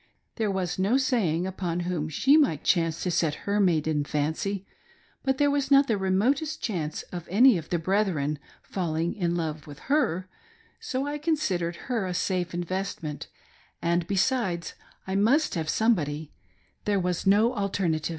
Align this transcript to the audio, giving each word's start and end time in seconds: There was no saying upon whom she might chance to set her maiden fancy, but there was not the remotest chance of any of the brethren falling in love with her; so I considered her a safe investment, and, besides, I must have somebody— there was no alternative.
There 0.37 0.49
was 0.49 0.79
no 0.79 0.97
saying 0.97 1.45
upon 1.45 1.81
whom 1.81 2.09
she 2.09 2.35
might 2.35 2.63
chance 2.63 3.03
to 3.03 3.11
set 3.11 3.35
her 3.45 3.59
maiden 3.59 4.03
fancy, 4.03 4.65
but 5.21 5.37
there 5.37 5.51
was 5.51 5.69
not 5.69 5.85
the 5.87 5.95
remotest 5.95 6.59
chance 6.59 7.03
of 7.11 7.27
any 7.29 7.55
of 7.55 7.69
the 7.69 7.77
brethren 7.77 8.39
falling 8.63 9.13
in 9.13 9.35
love 9.35 9.67
with 9.67 9.77
her; 9.93 10.27
so 10.79 11.05
I 11.05 11.19
considered 11.19 11.75
her 11.85 12.07
a 12.07 12.15
safe 12.15 12.51
investment, 12.51 13.27
and, 13.79 14.07
besides, 14.07 14.73
I 15.05 15.13
must 15.13 15.53
have 15.53 15.69
somebody— 15.69 16.33
there 16.85 16.99
was 16.99 17.27
no 17.27 17.53
alternative. 17.53 18.09